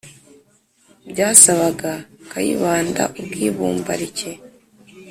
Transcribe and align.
byasabaga 1.09 1.91
kayibanda 2.31 3.03
ubwibombalike. 3.19 4.29